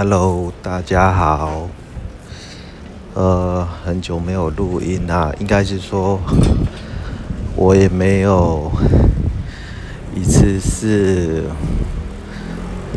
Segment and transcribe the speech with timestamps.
[0.00, 1.68] Hello，大家好。
[3.14, 6.20] 呃，很久没有录音啊，应该是说，
[7.56, 8.70] 我也没有
[10.14, 11.42] 一次是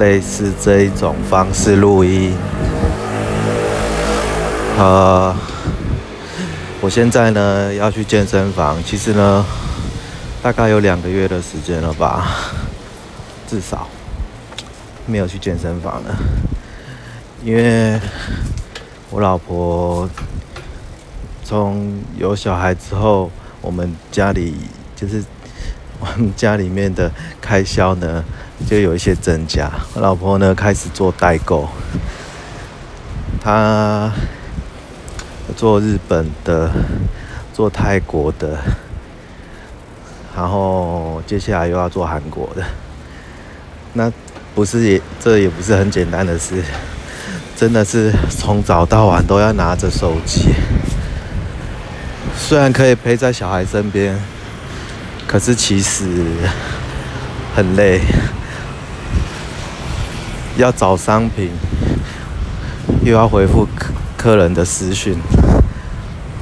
[0.00, 2.34] 类似这一种方式录音。
[4.76, 5.32] 呃，
[6.80, 9.46] 我现在呢要去健身房，其实呢
[10.42, 12.26] 大概有两个月的时间了吧，
[13.48, 13.86] 至少
[15.06, 16.16] 没有去健身房了。
[17.44, 18.00] 因为
[19.10, 20.08] 我老婆
[21.44, 23.30] 从有小孩之后，
[23.60, 24.54] 我们家里
[24.96, 25.22] 就是
[26.00, 28.24] 我们家里面的开销呢，
[28.68, 29.70] 就有一些增加。
[29.94, 31.68] 我老婆呢开始做代购，
[33.40, 34.12] 她
[35.56, 36.72] 做日本的，
[37.54, 38.58] 做泰国的，
[40.36, 42.64] 然后接下来又要做韩国的，
[43.92, 44.12] 那
[44.56, 46.62] 不是也这也不是很简单的事。
[47.58, 50.50] 真的是从早到晚都要拿着手机，
[52.36, 54.16] 虽然可以陪在小孩身边，
[55.26, 56.06] 可是其实
[57.56, 58.00] 很累。
[60.56, 61.50] 要找商品，
[63.02, 63.86] 又要回复客
[64.16, 65.18] 客人的私讯，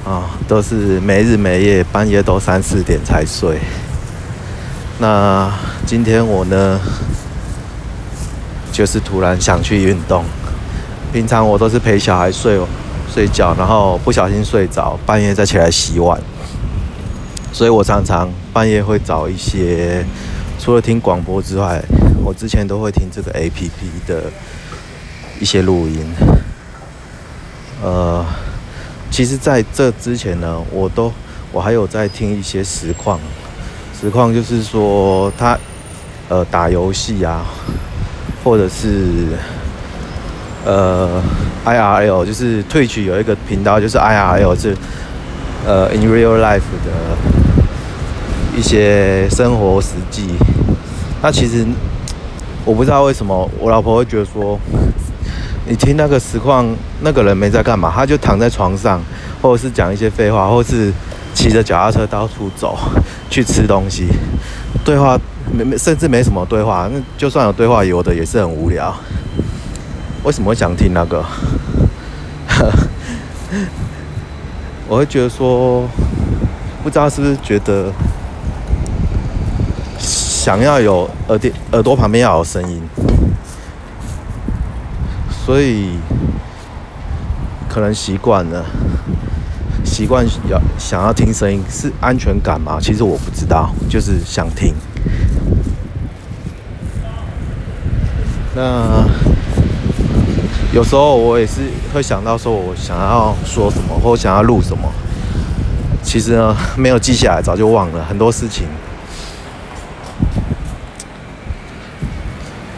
[0.04, 3.58] 啊，都是没日没夜，半夜都三四点才睡。
[4.98, 5.50] 那
[5.86, 6.78] 今天我呢，
[8.70, 10.22] 就是突然想去运动。
[11.16, 12.60] 平常我都是陪小孩睡
[13.10, 16.20] 睡觉，然后不小心睡着，半夜再起来洗碗。
[17.54, 20.04] 所以我常常半夜会找一些，
[20.58, 21.82] 除了听广播之外，
[22.22, 24.24] 我之前都会听这个 A P P 的
[25.40, 26.06] 一些录音。
[27.82, 28.22] 呃，
[29.10, 31.10] 其实在这之前呢，我都
[31.50, 33.18] 我还有在听一些实况，
[33.98, 35.58] 实况就是说他
[36.28, 37.42] 呃打游戏啊，
[38.44, 39.28] 或者是。
[40.66, 41.22] 呃
[41.64, 44.76] ，I R L 就是 Twitch 有一个频道，就是 I R L 是
[45.64, 46.90] 呃 In Real Life 的
[48.56, 50.34] 一些生活实际。
[51.22, 51.64] 那其实
[52.64, 54.58] 我不知道为什么我老婆会觉得说，
[55.68, 56.66] 你听那个实况，
[57.00, 59.00] 那个人没在干嘛，他就躺在床上，
[59.40, 60.92] 或者是讲一些废话，或是
[61.32, 62.76] 骑着脚踏车到处走
[63.30, 64.08] 去吃东西，
[64.84, 65.16] 对话
[65.56, 68.92] 没没甚至没什么对话，那就算有对话，有的也是很无聊。
[70.26, 71.24] 为什么会想听那个？
[74.88, 75.88] 我会觉得说，
[76.82, 77.92] 不知道是不是觉得
[80.00, 82.82] 想要有耳朵耳朵旁边要有声音，
[85.44, 85.90] 所以
[87.68, 88.66] 可能习惯了，
[89.84, 92.80] 习惯要想要听声音是安全感吗？
[92.82, 94.74] 其实我不知道，就是想听。
[98.56, 99.06] 那。
[100.72, 101.62] 有时候我也是
[101.94, 104.92] 会想到说，我想要说什么，或想要录什么，
[106.02, 108.66] 其实呢没有记下来，早就忘了很多事情。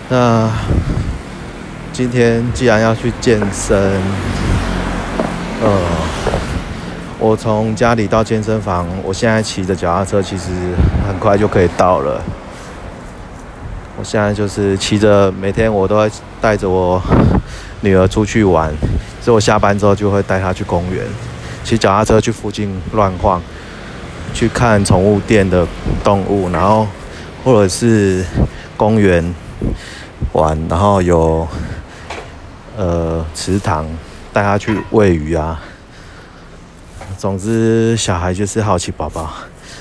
[0.09, 0.49] 那
[1.93, 4.01] 今天既然要去健身，
[5.63, 5.79] 呃，
[7.19, 10.45] 我从家里到健身房，我现在骑着脚踏车，其实
[11.07, 12.23] 很快就可以到了。
[13.99, 16.09] 我现在就是骑着，每天我都会
[16.41, 17.03] 带着我。
[17.81, 18.73] 女儿出去玩，
[19.21, 21.05] 所以我下班之后就会带她去公园，
[21.65, 23.41] 骑脚踏车去附近乱晃，
[24.35, 25.67] 去看宠物店的
[26.03, 26.87] 动物，然后
[27.45, 28.25] 或者是
[28.77, 29.35] 公园
[30.33, 31.47] 玩，然后有
[32.77, 33.87] 呃池塘，
[34.33, 35.61] 带她去喂鱼啊。
[37.17, 39.29] 总之，小孩就是好奇宝宝，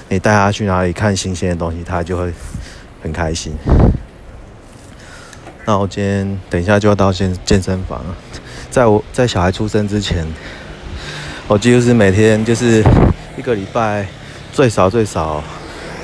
[0.10, 2.34] 你带他去哪里看新鲜的东西，他就会
[3.04, 3.54] 很开心。
[5.70, 8.16] 那我今天等一下就要到健健身房了，
[8.72, 10.26] 在我在小孩出生之前，
[11.46, 12.82] 我几乎是每天就是
[13.38, 14.08] 一个礼拜
[14.54, 15.44] 最少最少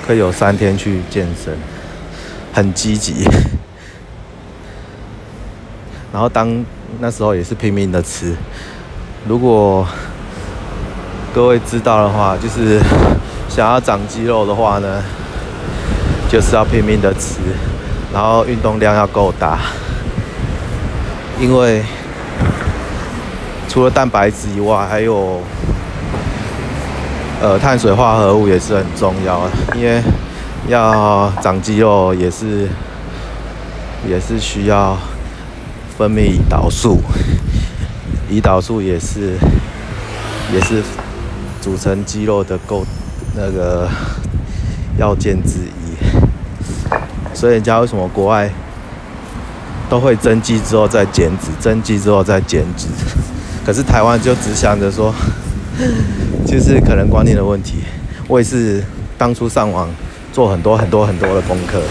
[0.05, 1.57] 可以有三天去健身，
[2.51, 3.23] 很积极。
[6.11, 6.65] 然后当
[6.99, 8.35] 那时候也是拼命的吃，
[9.25, 9.87] 如果
[11.33, 12.81] 各位知道的话，就是
[13.47, 15.01] 想要长肌肉的话呢，
[16.29, 17.39] 就是要拼命的吃。
[18.13, 19.57] 然后运动量要够大，
[21.39, 21.83] 因为
[23.67, 25.41] 除了蛋白质以外，还有
[27.41, 29.75] 呃碳水化合物也是很重要的。
[29.75, 29.99] 因为
[30.67, 32.69] 要长肌肉也是
[34.07, 34.95] 也是需要
[35.97, 37.01] 分泌胰岛素，
[38.29, 39.35] 胰岛素也是
[40.53, 40.83] 也是
[41.59, 42.85] 组成肌肉的构
[43.35, 43.89] 那个
[44.99, 45.92] 要件之一。
[47.43, 48.49] 所以人家为什么国外
[49.89, 52.87] 都会增肌之后再减脂，增肌之后再减脂。
[53.67, 55.13] 可是台湾就只想着说，
[56.47, 57.79] 就是可能观念的问题。
[58.29, 58.81] 我也是
[59.17, 59.89] 当初上网
[60.31, 61.81] 做很多很多很多的功课，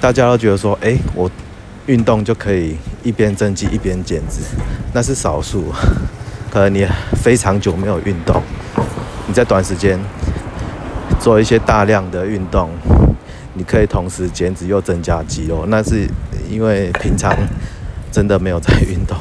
[0.00, 1.28] 大家都觉得说，哎，我
[1.86, 4.42] 运动就可以一边增肌一边减脂，
[4.92, 5.72] 那是少数。
[6.52, 6.86] 可能你
[7.20, 8.40] 非常久没有运动，
[9.26, 9.98] 你在短时间
[11.18, 12.70] 做一些大量的运动，
[13.54, 16.06] 你可以同时减脂又增加肌肉，那是
[16.50, 17.34] 因为平常。
[18.14, 19.18] 真的没有在运动，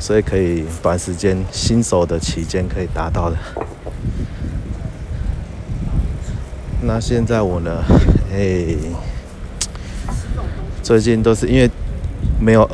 [0.00, 3.36] 所以可以短时间新手的期间可以达到的。
[6.80, 7.84] 那现在我呢？
[8.34, 8.74] 哎，
[10.82, 11.70] 最近都是因为
[12.40, 12.68] 没有，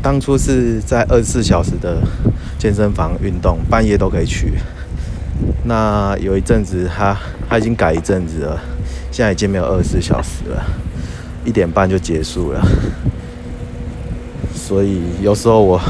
[0.00, 2.00] 当初是在二十四小时的
[2.56, 4.52] 健身房运动，半夜都可以去。
[5.64, 7.18] 那有一阵子，他
[7.50, 8.60] 他已经改一阵子了，
[9.10, 10.64] 现在已经没有二十四小时了，
[11.44, 12.60] 一点半就结束了。
[14.54, 15.80] 所以有时候我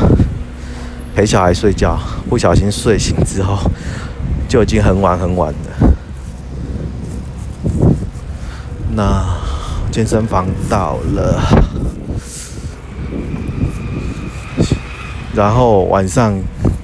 [1.14, 1.98] 陪小孩睡觉，
[2.28, 3.58] 不小心睡醒之后，
[4.48, 5.94] 就已经很晚很晚了。
[8.92, 9.24] 那
[9.90, 11.40] 健身房到了，
[15.34, 16.36] 然后晚上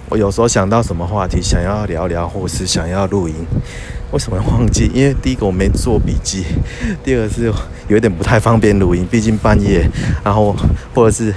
[0.08, 3.34] 我有时候想到什么话题想要聊聊，或是想要录音，
[4.14, 4.90] 为什么忘记？
[4.94, 6.44] 因为第一个我没做笔记，
[7.04, 7.52] 第二个是
[7.88, 9.86] 有点不太方便录音，毕竟半夜，
[10.24, 10.56] 然后
[10.94, 11.34] 或者是。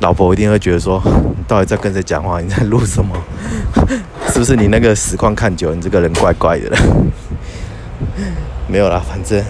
[0.00, 2.38] 老婆一定会觉得说，你到底在跟谁讲话？
[2.38, 3.16] 你在录什么？
[4.30, 6.78] 是不是你那个实况看久了，你这个人怪怪的了？
[8.68, 9.42] 没有啦，反正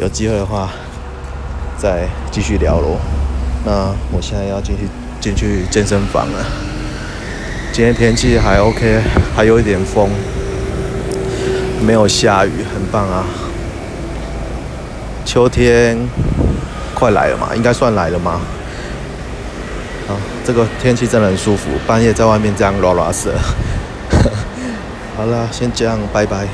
[0.00, 0.70] 有机会的话
[1.76, 2.96] 再继续聊喽。
[3.66, 4.82] 那我现在要进去
[5.20, 6.46] 进去健身房了。
[7.72, 9.00] 今天天气还 OK，
[9.34, 10.08] 还有一点风，
[11.84, 13.24] 没有下雨，很棒啊。
[15.24, 15.98] 秋天
[16.94, 17.54] 快来了嘛？
[17.54, 18.40] 应该算来了吗？
[20.08, 23.32] 啊，这个天气真的很舒服，半夜在外面这样拉拉色。
[25.16, 26.46] 好了，先这样，拜拜。